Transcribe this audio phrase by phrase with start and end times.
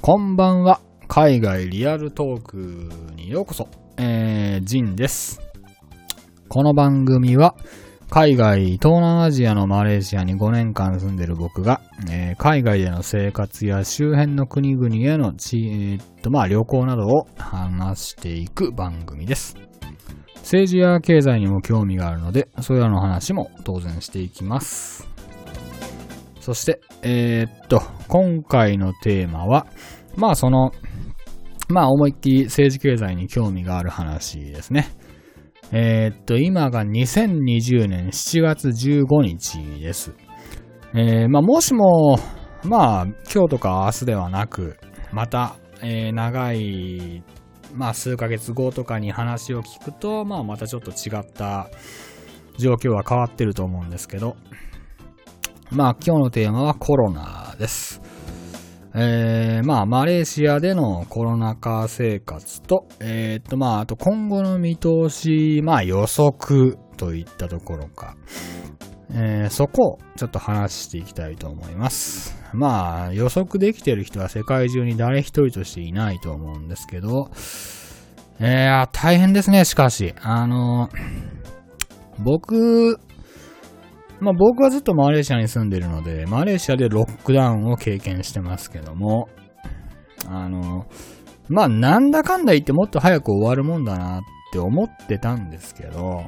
[0.00, 0.80] こんばんは。
[1.08, 2.56] 海外リアルトーク
[3.16, 3.68] にようこそ。
[3.96, 5.40] えー、ジンです。
[6.48, 7.56] この番組は、
[8.08, 19.56] 海外、東南アジアのマレーシアに5年間住んでる僕が、えー海外での生活や周辺の国々へのち、えーっと、まあ旅行などを話していく番組です。
[20.36, 25.15] 政治や経済にも興味があるので、それらの話も当然していきます。
[26.46, 29.66] そして、えーっと、今回のテーマは、
[30.14, 30.70] まあその、
[31.68, 34.86] まあ思いっきり政治経済に興味がある話ですね。
[35.72, 40.14] えーっと、今が2020年7月15日です。
[40.94, 42.20] えーまあもしも、
[42.62, 43.02] まあ
[43.34, 44.76] 今日とか明日ではなく、
[45.10, 47.24] また、えー長い、
[47.74, 51.70] まあ数ヶ月後とかに話を聞くと、まあまたちょっと違った
[52.56, 54.36] 状況は変わってると思うんですけど、
[55.70, 58.00] まあ今日のテーマはコロナです。
[58.98, 68.16] えー、まあ、マレーシアでのコロナ禍生活と、えー、っと、まあ、あと今後の見通し、まあ予測といったところか。
[69.12, 72.42] えー、そこをちょっと話していきたいと思います。
[72.52, 77.30] まあ、予測できてる人は世界中に誰一人としていないと思うんですけど、
[78.40, 80.14] えー、大変ですね、しかし。
[80.22, 80.88] あの、
[82.18, 82.98] 僕、
[84.20, 89.28] まあ僕はずっとマレーシアに住んでるので、マレーシアでロックダウンを経験してますけども、
[90.28, 90.86] あの、
[91.48, 94.22] まあなんだかんだ言ってもっと早く終わるもんだなっ
[94.52, 96.24] て思ってたんですけど、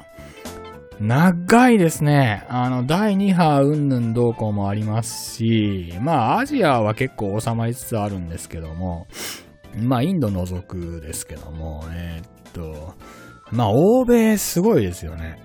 [0.99, 2.45] 長いですね。
[2.49, 9.07] あの、第2波うんぬんどうこうもありますし、まあアジアは結構収まりつつあるんですけども、
[9.77, 12.95] まあインド除くですけども、えーっと、
[13.51, 15.39] まあ欧米すごいですよね。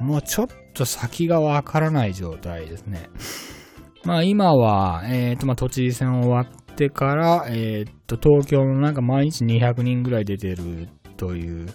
[0.00, 3.08] もうちょっと先がわからない状態ですね。
[4.04, 11.68] まあ今は、えっ、と、まあ都知事選終わってから、えっ、と、東京のなんか毎日200人ぐらい出てるという、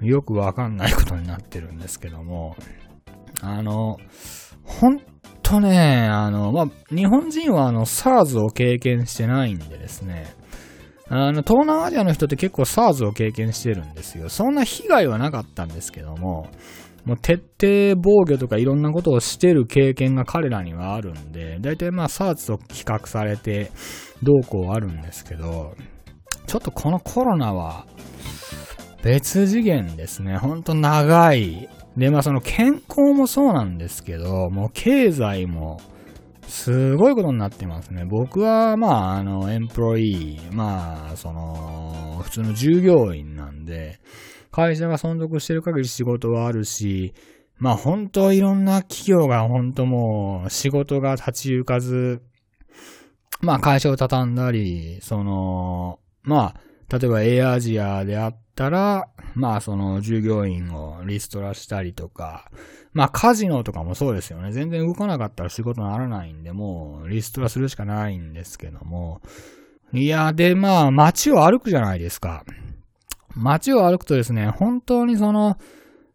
[0.00, 2.56] よくわかんないことになってるんですけども、
[3.42, 3.98] あの、
[4.64, 5.00] ほん
[5.42, 10.34] とね、あの、まあ、日本人はあの、SARS を経験してないんでですね、
[11.08, 14.28] あの、東南アジアの人って結構 SARS を経験してるんですよ。
[14.28, 16.48] そんな被害はなかったんですけども、
[17.04, 23.70] もう徹底防御とかいろんなことをしてる経験が彼らにはあるんで、だいたいまあ SARS と比較されて
[24.22, 25.74] どうこうあるんですけど、
[26.46, 27.86] ちょっとこのコロナは
[29.02, 30.36] 別次元ですね。
[30.36, 31.68] ほんと長い。
[31.96, 35.80] で、まあその健康もそうなんですけど、もう経済も
[36.46, 38.04] すごいことになってますね。
[38.04, 44.00] 僕はまああのエンプロイー、まあその普通の従業員なんで、
[44.50, 47.14] 会社が存続してる限り仕事はあるし、
[47.58, 52.22] まあ本当いろんな企業が本当もう仕事が立ち行かず、
[53.40, 62.50] まあ会社を畳んだり、その、まあ、例えばエアアジアであったら、まあその従業員をリストラしたりとか、
[62.92, 64.52] まあカジノとかもそうですよね。
[64.52, 69.20] 全然動かなかったら仕事にならないんで、もうリストラするしかないんですけども。
[69.92, 72.44] いや、でまあ街を歩くじゃないですか。
[73.36, 75.56] 街を歩くとですね、本当にその、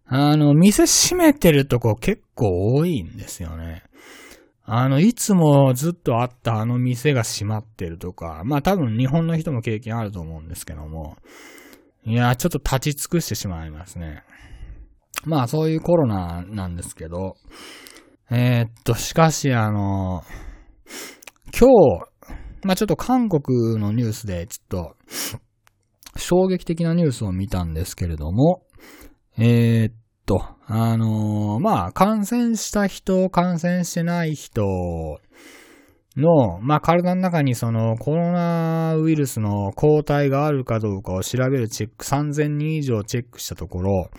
[0.08, 3.84] あの、店閉めてるとこ結構多いんですよね。
[4.68, 11.18] あの、いつもずっとあったあの店が閉まってるとか、まあ多分日本の人も経験あると思うんですけども、
[12.04, 14.24] いや、ちょっと立ち尽くしてしまいますね。
[15.24, 17.36] まあそういうコロナなんですけど、
[18.32, 20.24] えーっと、しかしあの、
[21.58, 22.08] 今日、
[22.64, 24.96] まあちょっと韓国のニュースでちょっと、
[26.18, 28.64] 衝撃的なニュースを見たんですけれども、
[29.38, 29.94] えーっ
[30.26, 34.64] と、あのーまあ、感染した人、感染してない人
[36.16, 44.10] の、まあ、体の中にそのコロナウイルスの抗体があるかどうかを調べるチェック、3000人以上チェックしたところ、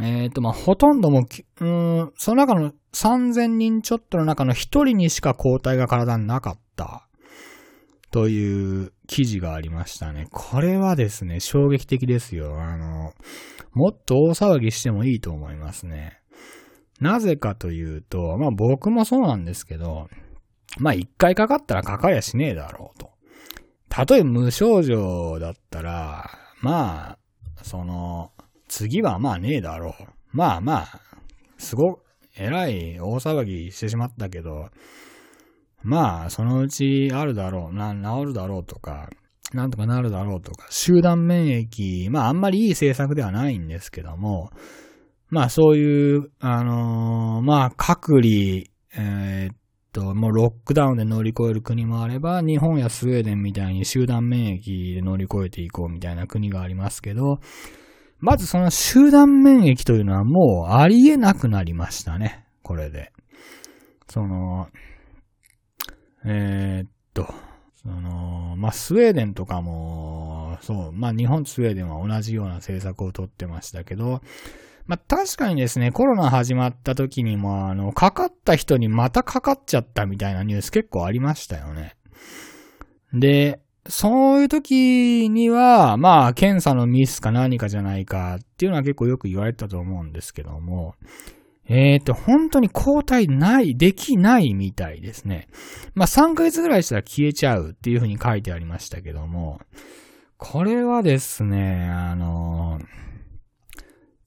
[0.00, 1.26] えーっと、まあ、ほとんども、
[1.60, 7.05] うん、その中の3000人ちょっとの中の1人にしか抗体が体になかった。
[8.10, 10.26] という記事がありましたね。
[10.30, 12.60] これはですね、衝撃的ですよ。
[12.60, 13.12] あの、
[13.72, 16.20] もっと大騒ぎしてもいいと思いますね。
[17.00, 20.08] なぜかというと、まあ僕もそうなんですけど、
[20.78, 23.10] まあ一回かかったらかかりゃしねえだろうと。
[23.88, 26.30] たとえ無症状だったら、
[26.60, 27.18] まあ、
[27.62, 28.32] その、
[28.68, 30.04] 次はまあねえだろう。
[30.32, 31.00] まあまあ、
[31.58, 32.00] すご、
[32.36, 34.68] えらい大騒ぎしてしまったけど、
[35.86, 39.08] まあ、そのうちあるだろう、な、治るだろうとか、
[39.52, 44.50] なんとかなるだろうとか、集団免疫、まああんまりいい政策ではないんですけども、
[45.30, 48.64] まあそういう、あのーまあ隔離、
[48.98, 49.56] えーっ
[49.92, 57.38] と、もうロックダウンで乗り越える国もあれば、日本やスウェーデンみたいに集団免疫で乗り越えていこうみたいな国がありますけど、
[58.18, 62.44] まずその集団免疫というのはもうありえなくなりましたね。
[62.62, 63.12] これで。
[64.08, 64.68] その、
[66.24, 67.32] えー、っと、
[67.82, 74.22] その、まあ、スウェーデンとかも、そう、まあ、日本とスウェーデンは同じような政策をとってましたけど、
[74.86, 81.96] まあ、確かにですね、コロナ始まった時にも、あの、かかった人にまたかかっちゃったみたいなニュース結構ありましたよね。
[83.12, 90.94] で、そういう時には、まあ、検査のミスか何かじゃないかっていうのは結構よく言われたと思うんですけども、
[91.68, 95.48] えっ、と、本当に抗体ない、できないみたいですね。
[95.94, 99.60] まあ、3ヶ月ぐらいしたら消えちゃうっていうふうに書いてありましたけども、
[100.36, 102.78] これはですね、あの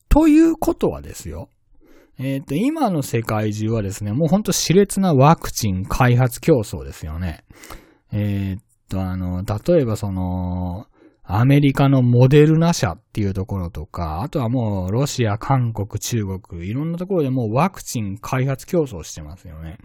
[0.09, 1.49] ということはですよ。
[2.17, 7.45] えっ、と、今の世界中はですね、もうほんと熾烈なワクチン開発競争ですよね。
[8.11, 10.87] えっ、と、あの、例えばその、
[11.39, 19.77] アメリカのモデルナ社っていうところとか、あとはもうロシア、韓国、中国、いろんなところでもうワクチン開発競争してますよね。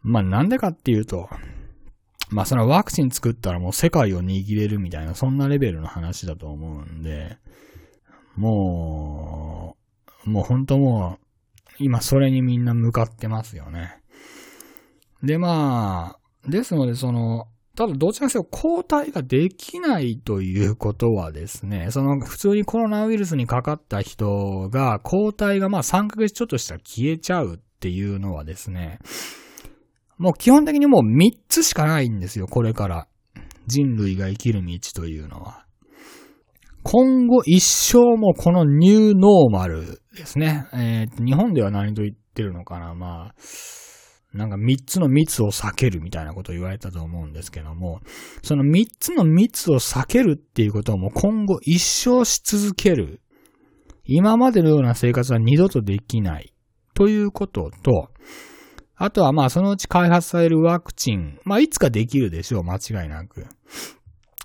[0.00, 1.28] まあなんでかっていうと、
[2.30, 7.36] まあそのワクチン作ったらもう世界を握れるみたいな、そんなレベルの話だと思うんで、
[8.34, 9.76] も
[10.24, 14.00] う、もう本当もう、今それにみんな向かってますよね。
[15.22, 28.98] でまあ、ですのでその、ただどちらかというと抗体ができないということはですね、その普通にコロナウイルスにかかった人が抗体がまあ3ヶ月ちょっとしたら消えちゃうっていうのはですね、
[30.18, 33.08] もう基本的にもう3つしかないんですよ、これから。
[33.66, 35.64] 人類が生きる道というのは。
[36.82, 40.66] 今後一生もこのニューノーマルですね。
[40.74, 43.34] えー、日本では何と言ってるのかなまあ、
[44.34, 48.00] なんか三つの密を避けるみたいなことを言われたと思うんですけども、
[48.42, 53.20] その三つの密を避けるっていうことをもう今後一生し続ける。
[54.04, 56.52] 今までのような生活は二度とできない。
[56.94, 58.08] ということと、
[58.96, 63.46] あとはまあそのうち開発されるワクチン、まあいつかできるでしょう、間違いなく。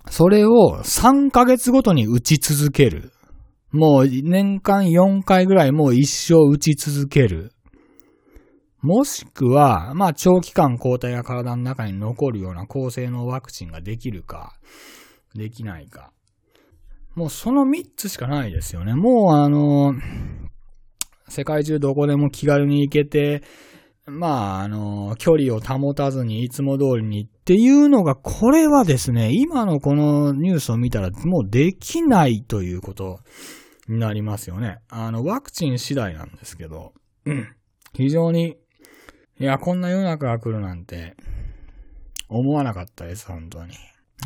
[0.10, 3.12] それを3ヶ月ごとに打ち続ける。
[3.72, 7.52] もう年間4回ぐらいもう一生打ち続ける。
[8.82, 14.54] もしくは、まあ長期間抗体が体の中に残るような高性能ワクチンができるか、
[15.36, 16.12] できないか。
[17.16, 18.94] もうその3つしかないですよね。
[18.94, 19.94] もうあの、
[21.28, 23.44] 世界中どこでも気軽に行けて、
[24.06, 33.20] まあ、あの、距離を保たずにいつも通りにっていうのが、これはですね、今のこのニュースを見たらもうできないということ
[33.90, 34.78] になりますよね。
[34.88, 36.94] あの、ワクチン次第なんですけど、
[37.94, 38.56] 非常に、
[39.40, 41.16] いや、こんな世の中が来るなんて、
[42.28, 43.74] 思わなかったです、本当に。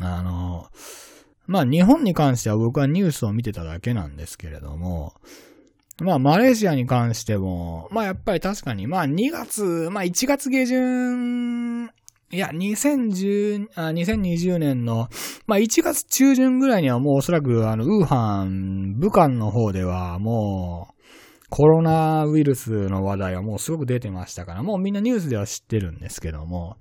[0.01, 0.67] あの、
[1.47, 5.13] まあ、日本に関しては僕はニュースを見てただけなんですけれども、
[5.99, 11.91] まあ、マレーシアに関しても、まあ、やっぱり確かに、まあ、2月、まあ、1月下旬、
[12.31, 15.09] いや、2010あ、2020年の、
[15.45, 21.00] まあ、1月中旬ぐらいにはもうおそらく、あの、ウーハン、武漢の方ではもう、
[21.51, 26.77] コロナウイルスの話題はもうすごく出てましたから、もうみんなニュースでは知ってるんですけども、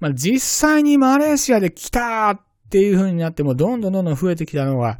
[0.00, 2.40] まあ、実際にマレーシアで来たっ
[2.70, 4.98] ていう風になっても、どんどんどんどん増えてきたのが、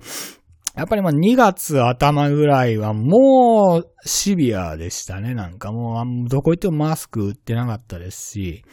[0.76, 5.34] やっぱりまあ2月頭ぐらいはもうシビアでしたね。
[5.34, 8.64] なんかもうどこ行ってもマスク売ってなかったですし、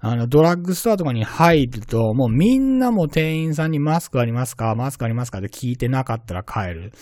[0.00, 4.74] あのドラッグストアとかに入るともうみんなも店員さんにマスクありますか？
[4.74, 5.38] マスクありますか？
[5.38, 6.92] って聞いてなかったら帰る。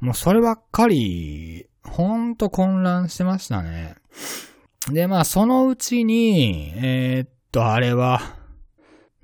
[0.00, 3.94] もうそればっかり、ほんと混乱してましたね。
[4.90, 8.40] でまあそのうちに、えー、っとあれは、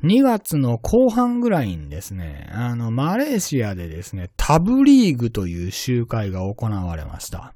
[0.04, 7.54] 2月の後半ぐらいにですね、あの、マレーシアでですね、タブリーグという集会が行われました。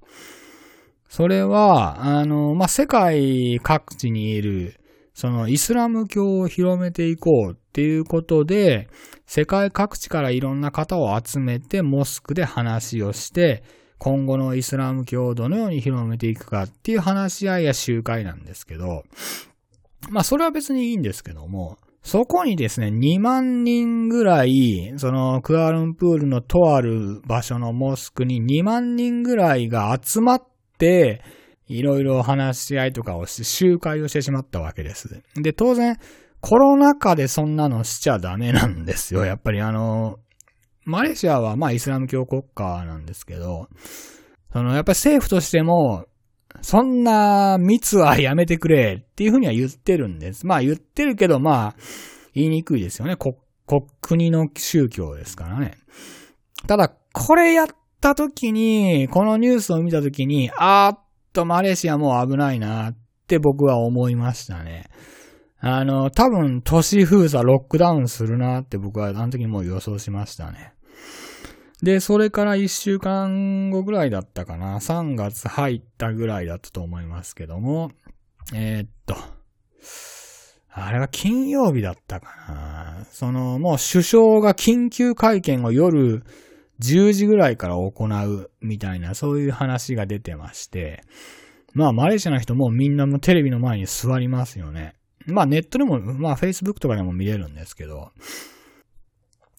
[1.09, 4.81] それは、あの、まあ、世界各地にいる、
[5.13, 8.89] そのイスラム教を広めていこうっていうことで、
[9.27, 13.63] 世界各地からいろんな方を集めて、モスクで話をして、
[14.01, 19.05] 今後のイスラム教をどのように広めていくかっていう話し合いや集会なんですけど、
[20.09, 30.43] まあそれは別にいいんですけども、そこにですね、2万人ぐらい、そのクアルンプールのとある場所のモスクに2万人ぐらいが集まっ
[30.79, 31.23] て、
[31.67, 35.23] いろいろ話し合いとかをして集会をしてしまったわけです。
[35.37, 35.99] で、当然、
[36.41, 39.27] コロナ禍でそんなのしちゃダメなんですよ。
[39.27, 40.19] やっぱりあの、
[40.91, 43.69] マレーシアはまあイスラム教国家なんですけど、
[44.53, 46.07] そのやっぱり政府としても、
[46.63, 50.47] そんな密はやめてくれっていうふうには言ってるんです。
[50.47, 51.75] まあ言ってるけど、まあ、
[52.35, 53.17] 言いにくいですよね。
[53.17, 53.37] 国、
[54.01, 55.79] 国の宗教ですからね。
[56.67, 57.67] ただ、これやっ
[58.01, 61.01] た時に、このニュースを見た時に、あーっ
[61.33, 64.91] とマレーシアもう危ないなって僕は思いましたね。
[65.61, 70.73] あの、多分都市封鎖、ロックダウンするなって僕はあの時にもう予想しましたね。
[71.83, 74.79] で、それから一週間後ぐらいだったかな。
[74.79, 77.91] 3月入ったぐらいだったと思いますけども。
[78.53, 79.17] えー、っと。
[80.73, 83.07] あれは金曜日だったかな。
[83.11, 86.23] その、もう首相が緊急会見を夜
[86.81, 91.03] 10時ぐらいから行うみたいな、そういう話が出てまして。
[91.73, 94.95] まあ、マレーシアの人もみんなもテレビの前に座りますよね。
[95.27, 98.13] まあ、ネットでも、まあ、Facebook とかでも見れるんですけど。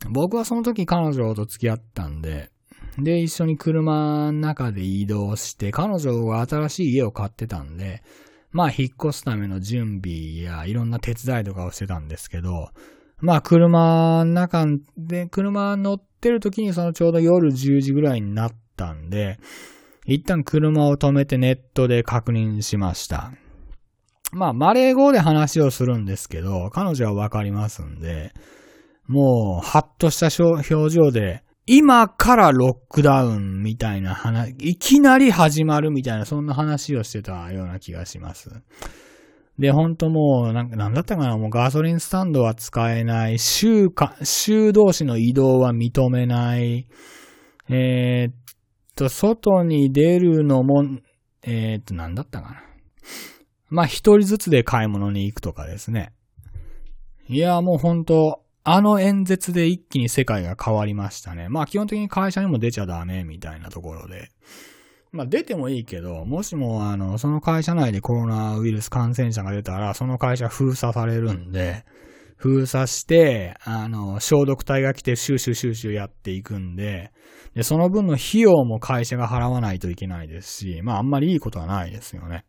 [0.09, 2.51] 僕はその時彼女と付き合ったんで、
[2.97, 8.03] で、一緒に車の中で移動して、彼女が新しい家を買ってたんで、
[8.51, 12.69] まあ引っ越すための準備やいろんな手伝いとかをしてたんですけど、
[13.19, 14.65] まあ車の中
[14.97, 19.39] で、車乗ってる時にそのちょうど夜10時ぐらいになったんで、
[20.05, 23.31] 一旦車を止めてネットで確認しました。
[24.33, 28.33] まあ、マレー語で話をするんですけど、彼女はわかりますんで、
[29.11, 38.49] もう、はっとした表情で、今からロックダウンみたいな話、いきなり始まるみたいな、そんな話をしてたような気がします。
[39.59, 46.87] で、ほんともう、なん、なんだったかな、もうガソリンスタンドは使えない、州か、州同士の移動は認めない、
[47.67, 48.33] えー、っ
[48.95, 50.85] と、外に出るのも、
[51.43, 52.63] えー、っと、なんだったかな。
[53.69, 56.13] まあ、一人ずつで買い物に行くとかですね。
[57.27, 61.49] いや、もうほんと、あの演説で一気に世界が変わりましたね。
[61.49, 64.29] まあ基本的に会社にも出ちゃダメみたいなところで。
[65.11, 71.83] まあ出てもいいけど、もしもあの、その会社内でコロナウイルス感染者が出たら、その会社封鎖されるんで、
[72.37, 77.11] 封鎖して、あの、消毒隊が来てシューシューシューシューやっていくんで、
[77.55, 82.45] で、その分の費用も会社が払わないといけないですし、まああんまりいいことはないですよね。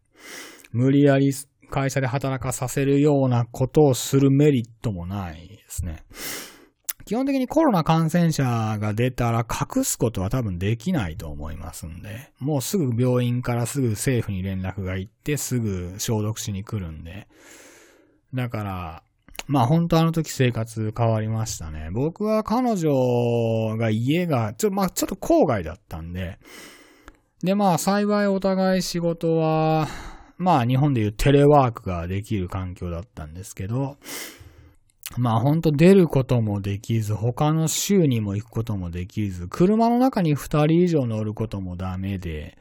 [0.72, 1.32] 無理やり
[1.72, 6.04] 会社で働かさせるようなことをするメリットもないですね。
[7.04, 17.26] 基本的にコロナ感染者が出たら隠すことは多分できないと思いますんで、もうすぐ病院からすぐ政府に連絡が行ってすぐ消毒しに来るんで。
[18.32, 19.02] だから、
[19.48, 21.90] まあ本当あの時生活変わりましたね。
[21.92, 26.38] 僕は彼女が家が、ちょ、まあちょっと郊外だったんで、
[27.42, 29.88] でまあ幸いお互い仕事は、
[30.38, 33.96] まあ日本でいうテレワークができる環境だったんですけど、
[35.18, 42.56] まあほんと出ることもできず、他の州にも行くこともできず、車の中に二人以上乗ることもダメで、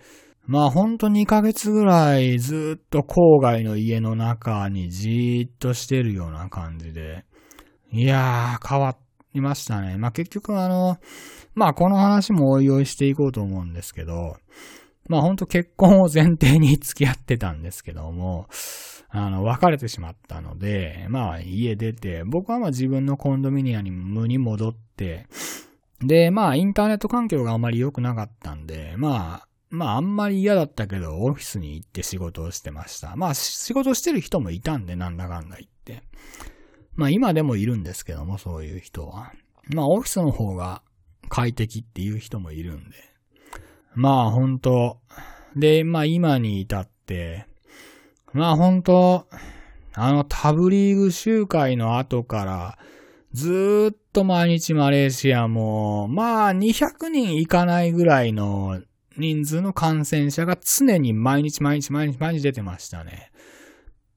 [0.46, 7.26] まあほんと2ヶ月ぐらいずっと郊外の家の中にじーっとしてるような感じで、
[7.92, 8.98] いやー変わ
[9.34, 9.98] りましたね。
[9.98, 10.98] まあ結局あの、
[11.54, 14.38] まあこの話もおいおいしていこうと思うんですけど、
[15.08, 18.48] まあほんと結婚を前提に付き合ってたんですけども、
[19.10, 25.28] あの、別れてしまったので、まあ家出て、僕はまあ自分のコンドミニアムに戻って、
[26.00, 33.16] で、まあインターネット環境があまり良くなかったんで、まあ、まああんまり嫌だったけど、オフィスに行って仕事をしてました。
[33.18, 36.04] まあ仕事してる人もいたんで、なんだかんだ言って。
[36.96, 39.34] まあ今でもいるんですけども、そういう人は。
[39.74, 40.84] まあオフィスの方が
[41.28, 43.11] 快適っていう人もいるんで。
[43.94, 44.98] まあ本当
[45.56, 47.46] で、まあ今に至って、
[48.34, 49.28] まあ本当
[49.94, 52.78] あのタブリーグ集会の後から、
[53.34, 58.82] ずっと毎日マレーシアも、まあ200人いかないぐらいの
[59.18, 63.32] 人数の感染者が常に毎日毎日毎日毎日出てましたね。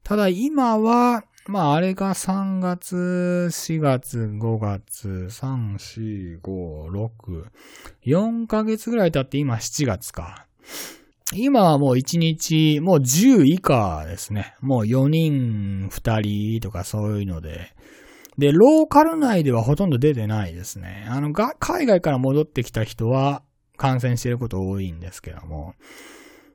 [0.03, 2.95] ただ今は、まああれが3月、
[3.51, 7.45] 4月、5月、3、4、5、6、
[8.03, 10.47] 4ヶ月ぐらい経って今7月か。
[11.33, 14.55] 今はもう1日、もう10以下ですね。
[14.61, 16.21] もう4人、2
[16.57, 17.73] 人とかそういうので。
[18.39, 21.05] で、ローカル内ではほとんど出てないですね。
[21.07, 23.43] あの、が、海外から戻ってきた人は
[23.77, 25.75] 感染してること多いんですけども。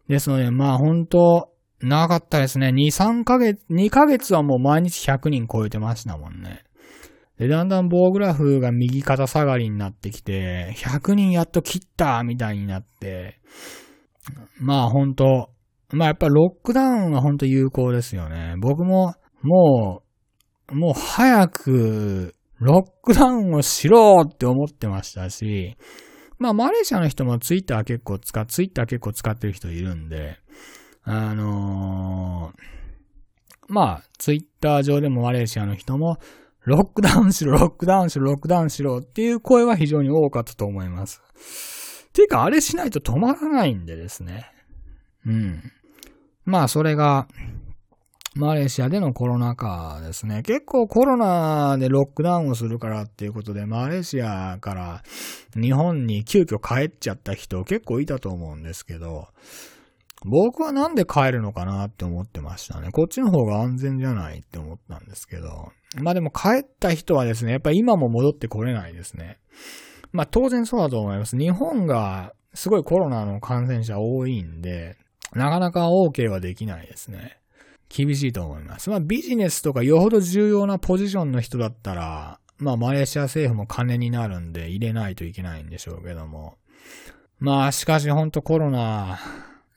[0.09, 1.49] ですので、まあ本当
[1.82, 2.68] 長かったですね。
[2.68, 6.64] 2、3ヶ月、2ヶ月はもう毎日100人超えてましたもんね。
[7.38, 13.40] で、だんだん棒グラフが右肩下がりになってきて、100人やっと切ったみたいになって、
[14.58, 15.50] まあ本当
[15.92, 18.54] まあやっぱロックダウンは本当有効ですよね。
[18.60, 20.02] 僕も、も
[20.70, 25.76] う、もう早く、ロックダウンをしろって思ってましたし、
[26.38, 30.38] まあマレーシアの人もツイッター結構使、ツイッター結構使ってる人いるんで、
[31.04, 32.62] あのー、
[33.69, 36.19] まあ、ツイッター上でもマレーシアの人も、
[36.64, 41.23] ロックダウンしろ、ロックダウンしろ、ロックダウンしろっていう声は非常に多かったと思います。
[42.12, 44.50] ていうか、あれしないと止まらないんでですね。
[45.26, 45.73] うん。
[46.45, 47.28] まあ、それが、
[48.37, 50.42] マレーシアでのコロナ禍ですね。
[50.42, 55.02] 結構コロナでロックダウンをするからっていうことで、マレーシアから
[55.61, 59.28] 日本に急遽帰っちゃった人結構いたと思うんですけど、
[60.24, 62.90] 僕はなんで帰るのかなって思ってましたね。
[62.92, 65.72] こっちの方が安全じゃないって思ったんですけど。
[65.96, 69.38] まあでも帰った人はですね、やっぱり今も戻ってこれないですね。
[70.12, 71.38] まあ当然そうだと思います。
[71.38, 74.96] 日本がすごいコロナの感染者多いんで、
[75.34, 77.38] なかなか多ければできないですね。
[77.88, 78.90] 厳しいと思います。
[78.90, 86.56] まあビジネスとかよほど重要なポジションの人だったら、まあマレーシア政府も金になるんで入れないといけないんでしょうけども。
[87.38, 89.18] まあしかしほんとコロナ、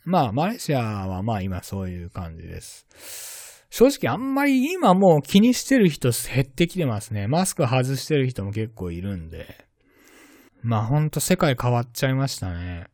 [0.05, 3.65] まあマレーシアはまあ今そういう感じです。
[3.69, 7.27] 正直あんまり今もう気にしてる人減ってきてますね。
[7.27, 9.65] マスク外してる人も結構いるんで。
[10.61, 12.85] まあほんと世界変わっちゃいましたね。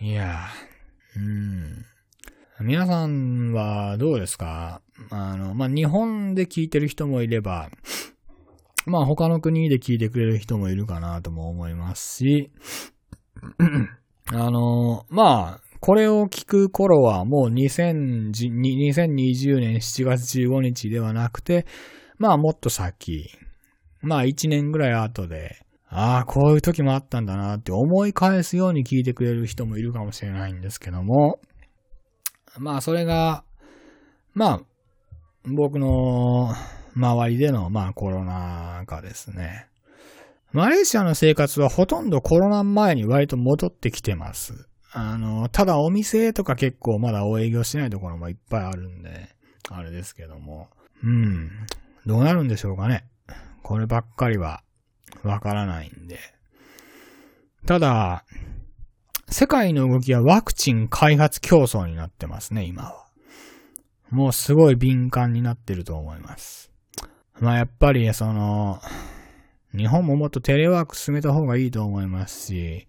[0.00, 0.46] いや
[1.16, 1.84] うん。
[2.60, 4.80] 皆さんはどうですか？
[5.10, 7.68] あの、まあ、日本で聞いてる人もいれば、
[8.86, 12.52] まあ、他の国で聞いてくれる人もいるかなとも思いますし、
[14.26, 21.66] あの、まあ、これを聞く頃はもう2020年7月15日ではなくて、
[22.16, 23.28] まあもっと先、
[24.00, 25.58] まあ1年ぐらい後で、
[25.90, 31.38] ああ、こういう時もあったんだなって思い返すように聞いてくれる人もいるかもしれないんですけども、
[32.56, 33.44] まあ、それが、
[34.32, 34.60] まあ、
[35.44, 36.54] 僕の
[36.96, 39.66] 周りでの、まあ、コロナ禍ですね。
[40.50, 44.66] マレーシアの生活はほとんどコロナ前に割と戻ってきてます。
[44.96, 49.28] あの、ただお店とか結構まだお営業してないところもいっぱいあるんで、
[49.68, 50.68] あれですけども。
[51.02, 51.50] うん。
[52.06, 53.04] どうなるんでしょうかね。
[53.64, 54.62] こればっかりは
[55.24, 56.20] わからないんで。
[57.66, 58.24] ただ、
[59.28, 63.06] 世界の動きはワクチン開発競争になってますね、今は。
[64.10, 66.70] もうすごい敏感になってると思います。
[67.40, 68.80] まあやっぱりその、
[69.76, 72.86] 日本ももっとテレワーク進めた方がいいと思いますし、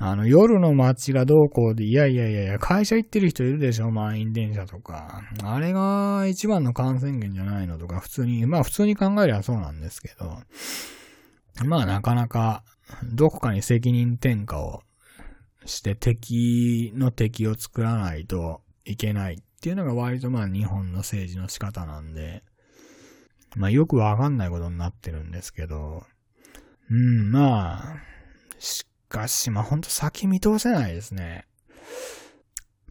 [0.00, 5.22] あの、夜の街がどうこうで、いやいやいやいや、会社行ってる人いるでしょ満員電車とか。
[5.42, 10.38] あれが一番の感染源じゃないのとか、普通に、まあ普通に考えればそうなんですけど、
[11.64, 12.62] まあなかなか、
[13.12, 14.82] どこかに責任転嫁を
[15.66, 22.44] して敵の敵を作らないといけないっていうのが割とまあ日本の政治の仕方なんで、
[23.56, 26.04] まあよくわかんないことになってるんですけど、
[26.90, 27.96] うん、まあ、
[28.58, 31.46] しかし、まあほんと先見通せないですね。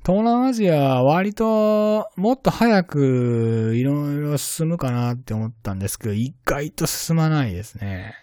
[0.06, 8.16] 東南アジアは割ともっと早くいろいろ進むかなって思ったんですけど、意外と進まないですね。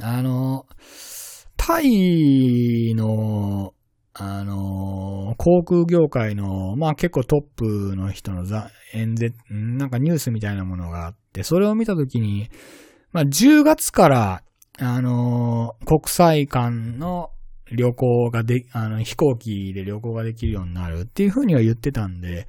[0.00, 0.66] あの、
[1.56, 3.72] タイの
[4.18, 8.44] あの、航空業界の、まあ結構トップの人の
[8.94, 12.48] 演説、なんかニュースみたいなものがあって、それを見たときに、
[13.12, 14.42] まあ10月から、
[14.78, 17.30] あの、国際間の
[17.72, 22.46] 旅行がで、あの、飛行機で旅行ができるようになるっていうふうには言ってたんで、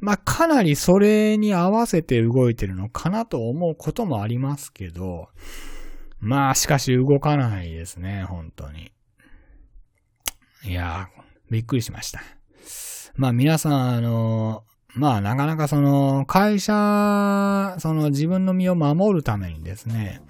[0.00, 5.28] まあかなりそれに合わせて動いてるのかなと思うこともありますけど、
[6.18, 8.90] まあしかし動かないですね、本当に。
[10.64, 12.20] いやー、びっくりしました。
[13.14, 20.22] まあ皆さん、あの、まあなかなかその会社、その自分の身を守るためにですね、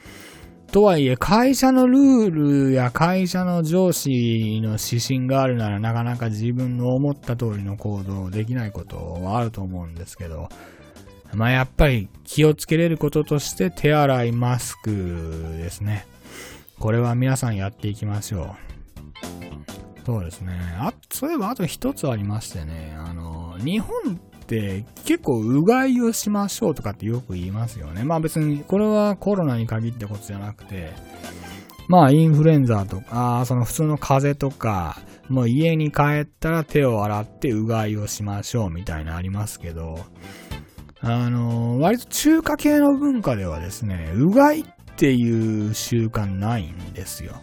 [0.73, 10.49] とはいえ会社のルールや会社の上司の指針があるならなかなか自分の思った通りの行動できないことはあると思うんですけど、
[11.33, 14.91] まあやっぱり気をつけれることとして手洗いマスク
[15.59, 16.07] ですね。
[16.79, 18.67] これは皆さんやっていきましょう。
[20.05, 20.53] そうですね。
[20.79, 28.05] あ、そういえばあと一つありましてね、あの、日本っ結構うがいをしましょうとかってよく言いますよね。
[28.05, 30.93] まあ別にこれはコロナに限ったことじゃなくて、
[31.89, 39.99] まあインフルエンザとか、その普通の風邪とか、もう家に帰ったら手を洗ってうがいをしましょうみたいなありますけど、
[41.01, 44.65] あの、割と中華系の文化ではですね、うがいっ
[44.97, 47.35] ていう習慣ないんですよ。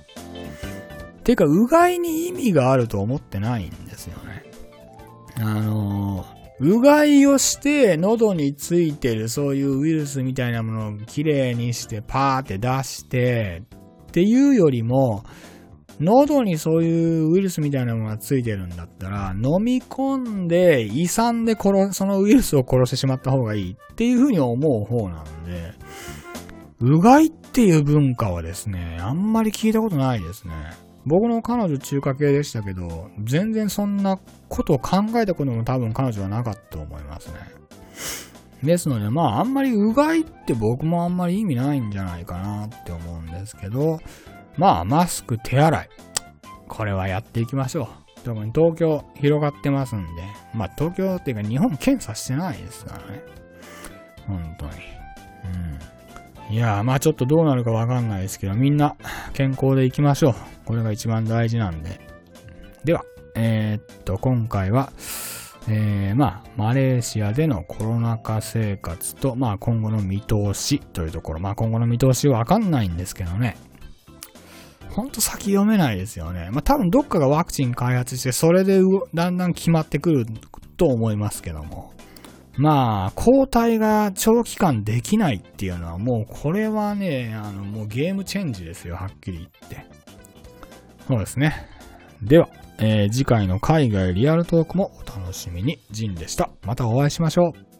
[1.23, 4.43] ていうか、うがいに意味があると思ってないんですよね。
[5.35, 6.25] あの
[6.65, 13.63] うがいをして喉についてるそういうウイルスみたいなものをきれいにしてパーって出して
[14.07, 15.25] っていうよりも、
[15.99, 25.73] 喉にそういうウイルスみたいなものがついてるんだったら、飲み込んで胃酸で殺、そのウイルスを殺してしまった方がいいっていうふうに思う方なんで、
[26.79, 30.53] うがいっていう文化はですね、あんまり聞いたことないですね。
[31.05, 37.35] 僕の彼女中華系でしたけど、全然そんなことを考えたことも多分彼女はなかったと思いますね。
[38.63, 43.99] ですので、まああんまりうがいって僕もあんまり意味ないんじゃないかなって思うんですけど、
[44.57, 45.89] まあマスク手洗い。
[46.67, 47.87] これはやっていきましょう。
[48.23, 53.21] 特に東京広がってますんで、まあ東京っていうか日本検査してないですからね。
[54.25, 54.71] 本当に。
[54.71, 55.79] うん。
[56.49, 58.95] いやー、まあちょっとどうなるかわかんないですけど、みんな
[59.33, 60.35] 健康でいきましょう。
[60.65, 61.99] これが一番大事なんで。
[62.83, 63.03] では、
[63.35, 64.91] えー、っと、今回は、
[65.69, 73.57] えー、まあ、マレーシアでのコロナ禍生活と、まあ、今後の見通しというところ、まあ、今後の見通しわかんないんですけどね。
[74.89, 76.49] ほんと先読めないですよね。
[76.51, 78.81] まあ、多分どっかがワクチン開発して、それで
[79.13, 80.25] だんだん決まってくる
[80.77, 81.93] と思いますけども。
[82.55, 89.85] まあ、交代が長期間できないっていうのはもうこれはね、あの、もうゲームチェンジですよ、はっきり言って。
[91.07, 91.67] そうですね。
[92.21, 95.79] では、えー、次回の海外リアルトークもお楽しみに。
[95.91, 96.49] ジンでした。
[96.63, 97.72] またお会いしましょう。